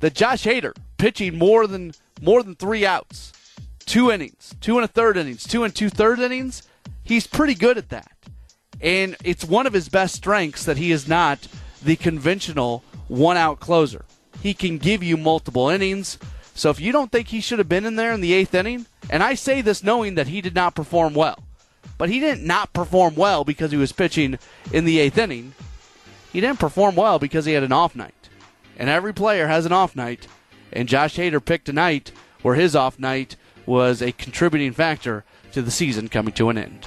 [0.01, 3.33] that Josh Hader pitching more than more than three outs,
[3.85, 6.63] two innings, two and a third innings, two and two third innings.
[7.03, 8.13] He's pretty good at that,
[8.81, 11.49] and it's one of his best strengths that he is not
[11.83, 14.05] the conventional one out closer.
[14.43, 16.19] He can give you multiple innings.
[16.55, 18.87] So if you don't think he should have been in there in the eighth inning,
[19.11, 21.39] and I say this knowing that he did not perform well,
[21.99, 24.39] but he didn't not perform well because he was pitching
[24.73, 25.53] in the eighth inning.
[26.33, 28.15] He didn't perform well because he had an off night.
[28.79, 30.29] And every player has an off night.
[30.73, 35.61] And Josh Hader picked a night where his off night was a contributing factor to
[35.61, 36.87] the season coming to an end.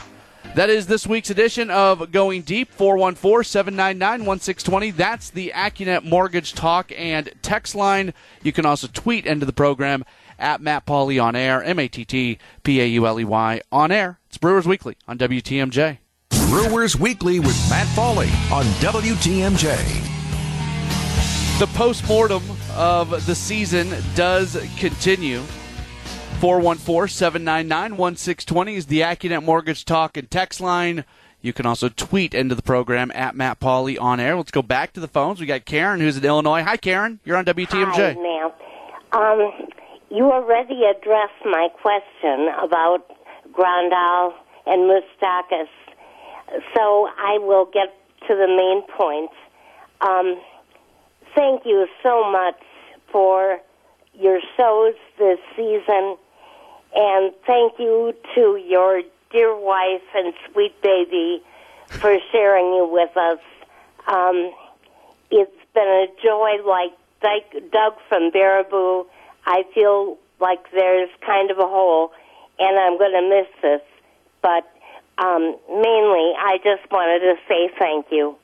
[0.56, 4.92] That is this week's edition of Going Deep, 414 799 1620.
[4.92, 8.14] That's the AccuNet Mortgage Talk and text line.
[8.44, 10.04] You can also tweet into the program
[10.42, 13.62] at Matt Pauley on air, M A T T P A U L E Y
[13.72, 14.20] on air.
[14.28, 16.00] It's Brewers Weekly on WTMJ.
[16.50, 20.10] Brewers Weekly with Matt Pauley on WTMJ.
[21.60, 22.44] The postmortem
[22.76, 25.42] of the season does continue.
[26.40, 31.06] 414 799 1620 is the AccuNet Mortgage Talk and text line.
[31.42, 34.36] You can also tweet into the program at Matt Pauley on air.
[34.36, 35.40] Let's go back to the phones.
[35.40, 36.64] We got Karen, who's in Illinois.
[36.64, 37.20] Hi, Karen.
[37.24, 37.94] You're on WTMJ.
[37.94, 38.52] Hi, ma'am.
[39.14, 39.52] Um,
[40.12, 43.06] you already addressed my question about
[43.54, 44.34] Grandal
[44.66, 45.70] and Moustakas,
[46.76, 47.94] so I will get
[48.28, 49.32] to the main point.
[50.02, 50.40] Um,
[51.34, 52.60] thank you so much
[53.12, 53.60] for
[54.14, 56.18] your shows this season
[56.94, 61.42] and thank you to your dear wife and sweet baby
[61.88, 63.40] for sharing you with us.
[64.08, 64.52] Um,
[65.30, 66.92] it's been a joy, like
[67.72, 69.06] Doug from Baraboo.
[69.46, 72.12] I feel like there's kind of a hole,
[72.60, 73.82] and I'm going to miss this.
[74.42, 74.70] But
[75.24, 78.36] um, mainly, I just wanted to say thank you.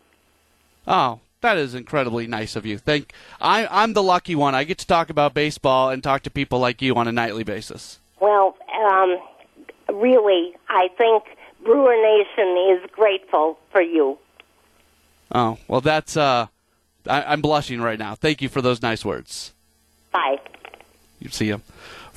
[0.88, 2.78] Oh, that is incredibly nice of you.
[2.78, 4.56] Thank I, I'm the lucky one.
[4.56, 7.44] I get to talk about baseball and talk to people like you on a nightly
[7.44, 8.00] basis.
[8.20, 8.56] Well,
[8.90, 9.18] um,
[9.94, 11.24] really, I think
[11.64, 14.18] Brewer Nation is grateful for you.
[15.34, 16.48] Oh well, that's uh,
[17.06, 18.16] I, am blushing right now.
[18.16, 19.54] Thank you for those nice words.
[20.12, 20.38] Bye.
[21.20, 21.64] You see him.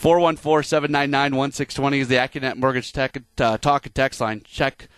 [0.00, 4.42] 414-799-1620 is the AccuNet Mortgage Tech, uh, Talk and Text line.
[4.44, 4.88] Check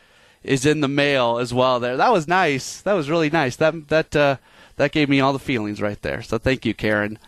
[0.43, 1.81] is in the mail as well.
[1.81, 2.81] There, that was nice.
[2.81, 3.57] That was really nice.
[3.57, 4.37] That that uh,
[4.77, 6.23] that gave me all the feelings right there.
[6.23, 7.19] So thank you, Karen.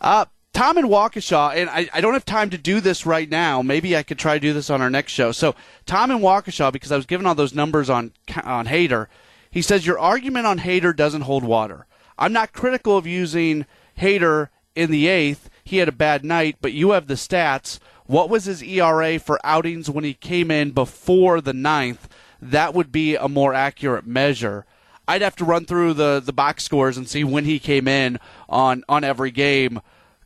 [0.00, 3.62] Uh, Tom and Waukesha, and I, I don't have time to do this right now.
[3.62, 5.30] Maybe I could try to do this on our next show.
[5.32, 5.54] So
[5.86, 8.12] Tom and Waukesha, because I was given all those numbers on
[8.42, 9.06] on Hader,
[9.50, 11.86] he says your argument on Hader doesn't hold water.
[12.18, 13.66] I'm not critical of using
[13.98, 15.48] Hader in the eighth.
[15.68, 17.78] He had a bad night, but you have the stats.
[18.06, 22.08] What was his ERA for outings when he came in before the ninth?
[22.40, 24.64] That would be a more accurate measure.
[25.06, 28.18] I'd have to run through the, the box scores and see when he came in
[28.48, 29.80] on, on every game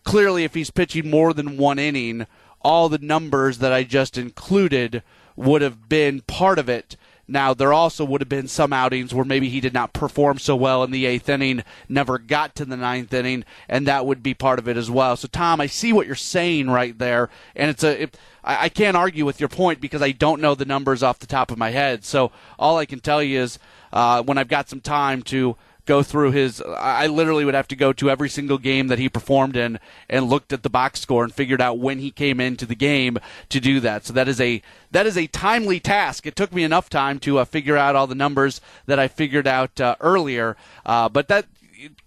[0.05, 2.27] clearly, if he's pitching more than one inning,
[2.61, 5.03] all the numbers that I just included
[5.37, 6.97] would have been part of it.
[7.29, 10.57] Now, there also would have been some outings where maybe he did not perform so
[10.57, 14.35] well in the eighth inning, never got to the ninth inning, and that would be
[14.35, 15.17] part of it as well.
[15.17, 18.03] So, Tom, I see what you're saying right there, and it's a.
[18.03, 21.29] It, I, can't argue with your point because I don't know the numbers off the
[21.29, 22.05] top of my head.
[22.05, 23.61] So, all I can tell you is
[23.93, 26.63] uh, when I've got some time to go through his.
[26.63, 30.29] I literally would have to go to every single game that he performed in and
[30.29, 33.19] looked at the box score and figured out when he came into the game
[33.49, 34.07] to do that.
[34.07, 36.27] So that is a that is a timely task.
[36.27, 39.47] It took me enough time to uh, figure out all the numbers that I figured
[39.47, 41.47] out uh, earlier, uh, but that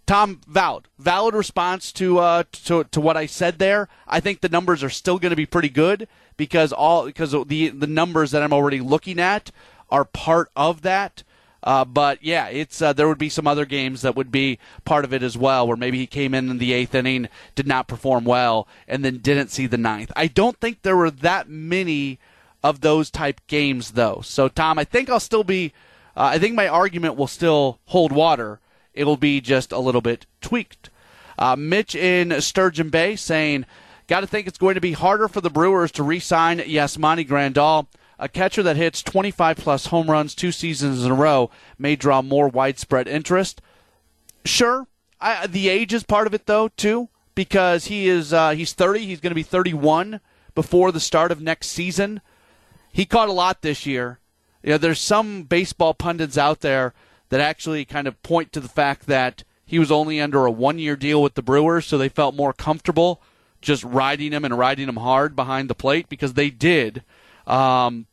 [0.06, 3.90] Tom, valid, valid response to uh, to to what I said there.
[4.08, 6.08] I think the numbers are still going to be pretty good
[6.38, 9.52] because all because the the numbers that I'm already looking at
[9.90, 11.24] are part of that.
[11.66, 15.04] Uh, but yeah, it's uh, there would be some other games that would be part
[15.04, 17.88] of it as well, where maybe he came in in the eighth inning, did not
[17.88, 20.12] perform well, and then didn't see the ninth.
[20.16, 22.20] I don't think there were that many
[22.64, 24.22] of those type games though.
[24.24, 25.74] So Tom, I think I'll still be.
[26.16, 28.60] Uh, I think my argument will still hold water.
[28.94, 30.90] It'll be just a little bit tweaked.
[31.38, 33.66] Uh, Mitch in Sturgeon Bay saying,
[34.06, 37.88] "Got to think it's going to be harder for the Brewers to re-sign Yasmani Grandal."
[38.18, 42.22] A catcher that hits 25 plus home runs two seasons in a row may draw
[42.22, 43.62] more widespread interest.
[44.46, 44.88] Sure,
[45.20, 49.06] I, the age is part of it though too, because he is uh, he's 30.
[49.06, 50.22] He's going to be 31
[50.54, 52.22] before the start of next season.
[52.92, 54.20] He caught a lot this year.
[54.64, 56.94] You know, there's some baseball pundits out there
[57.30, 60.96] that actually kind of point to the fact that he was only under a one-year
[60.96, 63.22] deal with the Brewers, so they felt more comfortable
[63.62, 67.04] just riding him and riding him hard behind the plate because they did.
[67.48, 68.08] Um,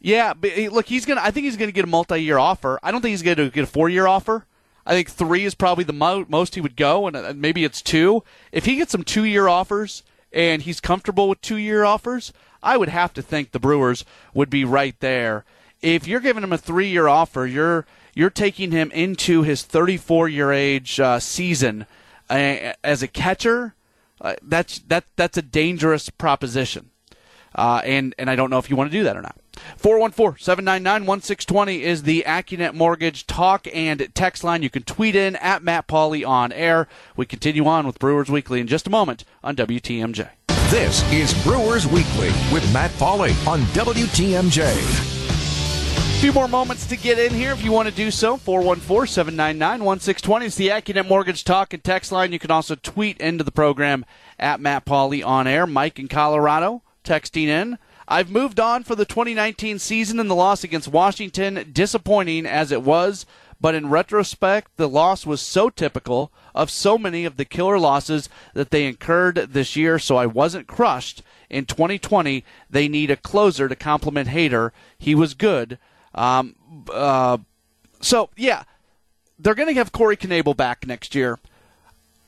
[0.00, 1.22] yeah, but look, he's gonna.
[1.22, 2.78] I think he's gonna get a multi-year offer.
[2.82, 4.46] I don't think he's gonna get a four-year offer.
[4.86, 7.80] I think three is probably the mo- most he would go, and uh, maybe it's
[7.80, 8.22] two.
[8.52, 12.32] If he gets some two-year offers and he's comfortable with two-year offers,
[12.62, 15.44] I would have to think the Brewers would be right there.
[15.80, 21.00] If you're giving him a three-year offer, you're you're taking him into his 34-year age
[21.00, 21.86] uh, season
[22.28, 23.74] uh, as a catcher.
[24.20, 26.90] Uh, that's that that's a dangerous proposition.
[27.54, 29.36] Uh, and, and I don't know if you want to do that or not.
[29.76, 34.62] 414 799 1620 is the AccuNet Mortgage talk and text line.
[34.62, 36.88] You can tweet in at Matt Pauley on air.
[37.16, 40.30] We continue on with Brewers Weekly in just a moment on WTMJ.
[40.70, 45.14] This is Brewers Weekly with Matt Pauley on WTMJ.
[45.96, 48.36] A few more moments to get in here if you want to do so.
[48.38, 52.32] 414 799 1620 is the AccuNet Mortgage talk and text line.
[52.32, 54.06] You can also tweet into the program
[54.38, 55.66] at Matt Pauley on air.
[55.66, 57.78] Mike in Colorado texting in.
[58.06, 62.82] I've moved on for the 2019 season and the loss against Washington, disappointing as it
[62.82, 63.24] was,
[63.60, 68.28] but in retrospect, the loss was so typical of so many of the killer losses
[68.52, 71.22] that they incurred this year, so I wasn't crushed.
[71.48, 74.72] In 2020, they need a closer to complement Hader.
[74.98, 75.78] He was good.
[76.14, 76.56] Um,
[76.92, 77.38] uh,
[78.00, 78.64] so, yeah,
[79.38, 81.38] they're going to have Corey Knebel back next year.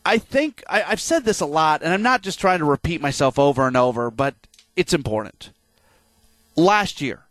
[0.05, 3.01] I think I, have said this a lot, and I'm not just trying to repeat
[3.01, 4.37] myself over and over, but
[4.77, 5.51] it's important.
[6.55, 7.25] Last year,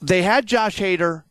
[0.00, 1.24] they had Josh Hader.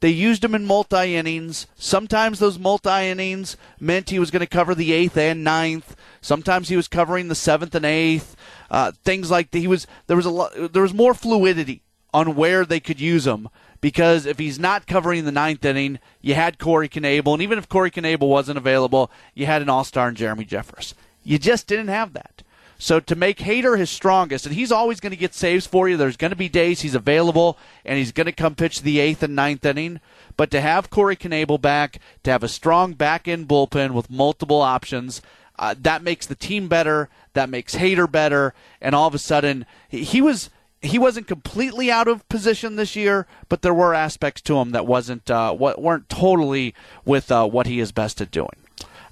[0.00, 1.66] They used him in multi innings.
[1.76, 5.94] Sometimes those multi innings meant he was going to cover the eighth and ninth.
[6.20, 8.34] Sometimes he was covering the seventh and eighth.
[8.70, 9.58] Uh, things like that.
[9.58, 13.48] He was there was a there was more fluidity on where they could use him
[13.80, 17.68] because if he's not covering the ninth inning, you had Corey Knebel, and even if
[17.68, 20.94] Corey Knebel wasn't available, you had an All Star in Jeremy Jeffress.
[21.24, 22.42] You just didn't have that.
[22.82, 25.96] So to make Hader his strongest, and he's always going to get saves for you.
[25.96, 29.22] There's going to be days he's available, and he's going to come pitch the eighth
[29.22, 30.00] and ninth inning.
[30.36, 34.60] But to have Corey Knebel back, to have a strong back end bullpen with multiple
[34.60, 35.22] options,
[35.60, 37.08] uh, that makes the team better.
[37.34, 38.52] That makes Hader better.
[38.80, 43.28] And all of a sudden, he was he wasn't completely out of position this year,
[43.48, 47.78] but there were aspects to him that wasn't uh, weren't totally with uh, what he
[47.78, 48.61] is best at doing.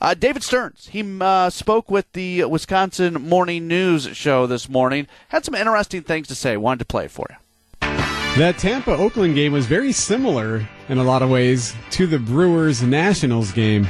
[0.00, 5.06] Uh, David Stearns, he uh, spoke with the Wisconsin Morning News show this morning.
[5.28, 6.56] Had some interesting things to say.
[6.56, 7.36] Wanted to play for you.
[8.38, 12.82] That Tampa Oakland game was very similar in a lot of ways to the Brewers
[12.82, 13.86] Nationals game,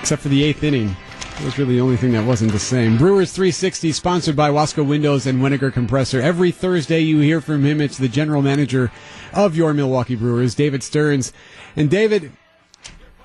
[0.00, 0.96] except for the eighth inning.
[1.38, 2.96] It was really the only thing that wasn't the same.
[2.96, 6.20] Brewers 360, sponsored by Wasco Windows and Winiger Compressor.
[6.20, 7.80] Every Thursday you hear from him.
[7.80, 8.90] It's the general manager
[9.32, 11.32] of your Milwaukee Brewers, David Stearns.
[11.76, 12.32] And David,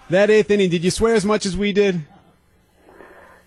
[0.10, 2.06] that eighth inning, did you swear as much as we did?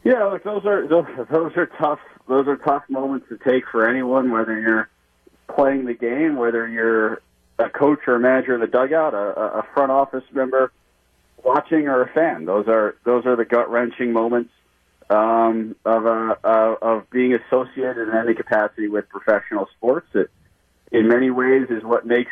[0.05, 2.01] Yeah, look, those are those, those are tough.
[2.29, 4.89] Those are tough moments to take for anyone, whether you're
[5.55, 7.21] playing the game, whether you're
[7.59, 10.73] a coach or a manager in the dugout, a, a front office member
[11.43, 12.45] watching, or a fan.
[12.45, 14.51] Those are those are the gut wrenching moments
[15.11, 16.37] um, of uh,
[16.81, 20.09] of being associated in any capacity with professional sports.
[20.15, 20.31] It,
[20.93, 22.31] in many ways, is what makes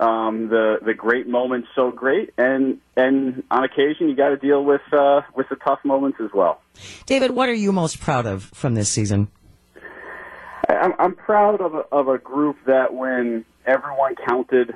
[0.00, 4.64] um, the the great moments so great, and and on occasion you got to deal
[4.64, 6.60] with uh, with the tough moments as well.
[7.06, 9.28] David, what are you most proud of from this season?
[10.68, 14.74] I'm, I'm proud of a, of a group that when everyone counted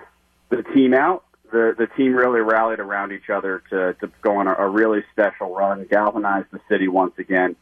[0.50, 4.46] the team out, the the team really rallied around each other to to go on
[4.46, 7.56] a, a really special run, galvanize the city once again,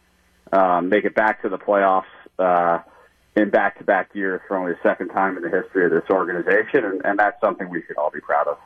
[0.53, 2.05] um, make it back to the playoffs.
[2.39, 2.81] Uh,
[3.37, 7.03] in back-to-back years for only the second time in the history of this organization, and,
[7.05, 8.59] and that's something we should all be proud of.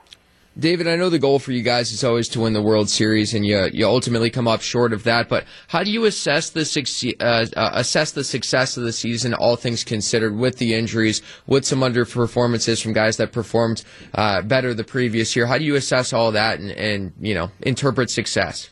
[0.58, 3.34] David, I know the goal for you guys is always to win the World Series,
[3.34, 5.28] and you you ultimately come up short of that.
[5.28, 9.32] But how do you assess the succe- uh, uh, assess the success of the season,
[9.32, 14.74] all things considered, with the injuries, with some underperformances from guys that performed uh, better
[14.74, 15.46] the previous year?
[15.46, 18.70] How do you assess all that and, and you know interpret success?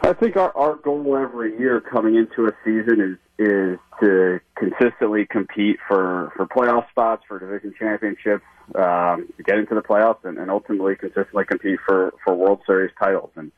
[0.00, 5.26] I think our, our goal every year coming into a season is is to consistently
[5.26, 10.50] compete for, for playoff spots, for division championships, um, get into the playoffs, and, and
[10.50, 13.30] ultimately consistently compete for, for World Series titles.
[13.36, 13.52] And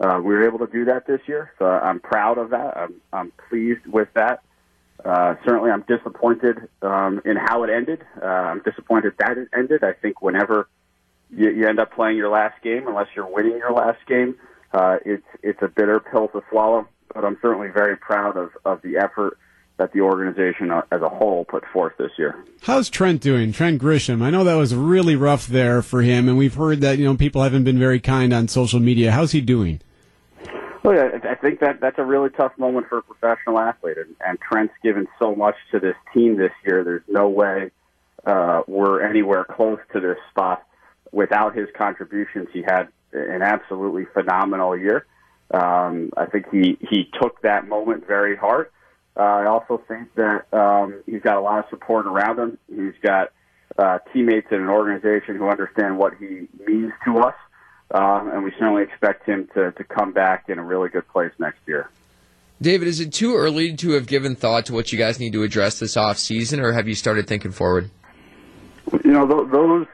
[0.00, 2.76] uh, we were able to do that this year, so I'm proud of that.
[2.76, 4.42] I'm, I'm pleased with that.
[5.04, 8.02] Uh, certainly, I'm disappointed um, in how it ended.
[8.22, 9.84] Uh, I'm disappointed that it ended.
[9.84, 10.68] I think whenever
[11.30, 14.36] you, you end up playing your last game, unless you're winning your last game,
[14.72, 18.82] uh, it's it's a bitter pill to swallow but I'm certainly very proud of, of
[18.82, 19.38] the effort
[19.76, 22.44] that the organization uh, as a whole put forth this year.
[22.62, 23.52] How's Trent doing?
[23.52, 24.22] Trent Grisham.
[24.22, 27.16] I know that was really rough there for him, and we've heard that you know
[27.16, 29.10] people haven't been very kind on social media.
[29.10, 29.80] How's he doing?
[30.84, 34.14] Well, yeah, I think that that's a really tough moment for a professional athlete, and,
[34.24, 36.84] and Trent's given so much to this team this year.
[36.84, 37.70] There's no way
[38.26, 40.66] uh, we're anywhere close to this spot
[41.10, 42.48] without his contributions.
[42.52, 45.06] He had an absolutely phenomenal year.
[45.50, 48.70] Um, I think he, he took that moment very hard.
[49.16, 52.58] Uh, I also think that um, he's got a lot of support around him.
[52.68, 53.30] He's got
[53.78, 57.34] uh, teammates in an organization who understand what he means to us,
[57.92, 61.32] uh, and we certainly expect him to, to come back in a really good place
[61.38, 61.88] next year.
[62.60, 65.42] David, is it too early to have given thought to what you guys need to
[65.42, 67.90] address this off season, or have you started thinking forward?
[69.04, 69.86] You know, th- those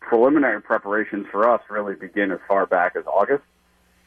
[0.00, 3.42] preliminary preparations for us really begin as far back as August.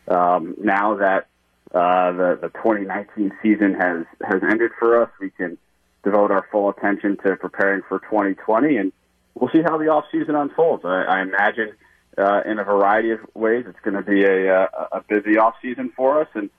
[0.08, 1.28] Um, now that
[1.74, 5.58] uh, the the 2019 season has has ended for us, we can
[6.03, 8.93] devote our full attention to preparing for 2020, and
[9.36, 10.86] we'll see how the off season unfolds.
[10.86, 11.74] I, I imagine
[12.18, 15.55] uh, in a variety of ways it's going to be a, a, a busy off
[15.62, 16.49] season for us, and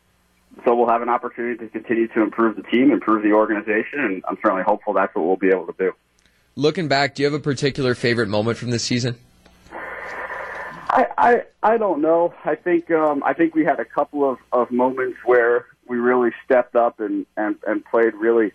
[0.65, 4.23] so we'll have an opportunity to continue to improve the team, improve the organization, and
[4.29, 5.93] I'm certainly hopeful that's what we'll be able to do.
[6.55, 9.17] Looking back, do you have a particular favorite moment from this season?
[10.99, 11.43] I, I
[11.75, 12.35] I don't know.
[12.45, 16.31] I think um, I think we had a couple of, of moments where we really
[16.45, 18.53] stepped up and, and, and played really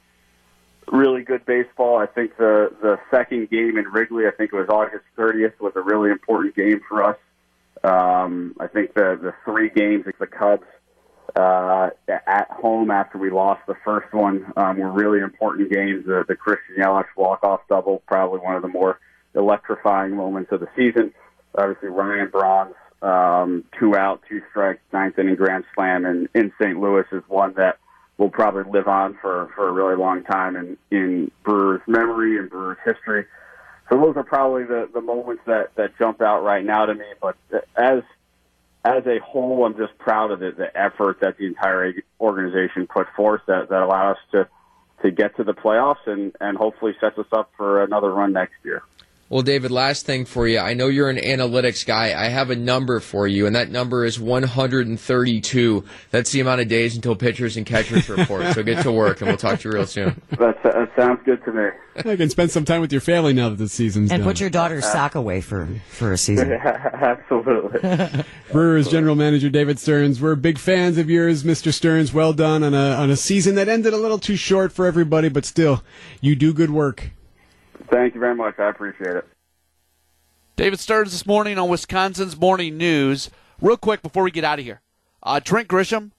[0.92, 1.98] really good baseball.
[1.98, 5.72] I think the the second game in Wrigley, I think it was August 30th, was
[5.78, 7.18] a really important game for us.
[7.82, 10.68] Um, I think the the three games the Cubs
[11.38, 16.06] uh, at home after we lost the first one um, were really important games.
[16.06, 19.00] The, the Christian Yelich walk off double, probably one of the more
[19.34, 21.14] electrifying moments of the season
[21.56, 26.80] obviously Ryan Braun's um, two out, two strikes, ninth inning grand slam in, in St.
[26.80, 27.78] Louis is one that
[28.18, 32.50] will probably live on for, for a really long time in, in Brewers memory and
[32.50, 33.26] Brewers history.
[33.90, 37.06] So those are probably the, the moments that, that jump out right now to me.
[37.22, 37.36] But
[37.76, 38.04] as
[38.86, 43.08] as a whole, I'm just proud of the, the effort that the entire organization put
[43.16, 44.48] forth that, that allowed us to,
[45.04, 48.56] to get to the playoffs and, and hopefully sets us up for another run next
[48.64, 48.84] year.
[49.34, 50.60] Well, David, last thing for you.
[50.60, 52.14] I know you're an analytics guy.
[52.14, 55.84] I have a number for you, and that number is 132.
[56.12, 58.54] That's the amount of days until pitchers and catchers report.
[58.54, 60.22] so get to work, and we'll talk to you real soon.
[60.38, 61.68] That, that sounds good to me.
[61.96, 64.30] I can spend some time with your family now that the season's and done.
[64.30, 66.52] put your daughter's sock away for, for a season.
[66.64, 68.24] Absolutely.
[68.52, 70.22] Brewers general manager David Stearns.
[70.22, 71.74] We're big fans of yours, Mr.
[71.74, 72.14] Stearns.
[72.14, 75.30] Well done on a on a season that ended a little too short for everybody,
[75.30, 75.84] but still,
[76.22, 77.10] you do good work.
[77.94, 78.58] Thank you very much.
[78.58, 79.28] I appreciate it.
[80.56, 83.30] David Stearns this morning on Wisconsin's Morning News.
[83.62, 84.82] Real quick before we get out of here,
[85.22, 86.10] uh, Trent Grisham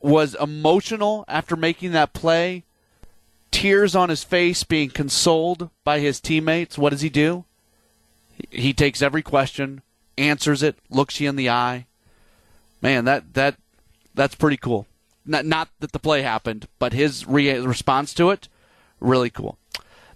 [0.00, 2.62] was emotional after making that play.
[3.50, 6.78] Tears on his face, being consoled by his teammates.
[6.78, 7.44] What does he do?
[8.50, 9.82] He takes every question,
[10.16, 11.86] answers it, looks you in the eye.
[12.80, 13.56] Man, that that
[14.14, 14.86] that's pretty cool.
[15.26, 18.46] Not not that the play happened, but his re- response to it,
[19.00, 19.58] really cool.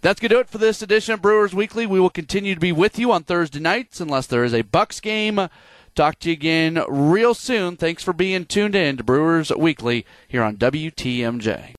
[0.02, 1.86] That's going to do it for this edition of Brewers Weekly.
[1.86, 4.98] We will continue to be with you on Thursday nights unless there is a Bucks
[4.98, 5.48] game.
[5.94, 7.76] Talk to you again real soon.
[7.76, 11.68] Thanks for being tuned in to Brewers Weekly here on WTMJ.